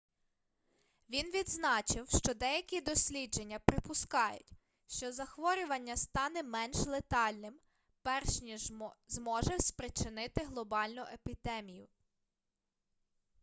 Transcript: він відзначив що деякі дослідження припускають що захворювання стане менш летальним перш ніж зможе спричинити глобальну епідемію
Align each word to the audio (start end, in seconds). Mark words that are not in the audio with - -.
він 1.09 1.31
відзначив 1.31 2.09
що 2.09 2.33
деякі 2.33 2.81
дослідження 2.81 3.59
припускають 3.59 4.51
що 4.87 5.11
захворювання 5.11 5.97
стане 5.97 6.43
менш 6.43 6.77
летальним 6.85 7.59
перш 8.01 8.41
ніж 8.41 8.71
зможе 9.07 9.59
спричинити 9.59 10.45
глобальну 10.45 11.01
епідемію 11.13 11.87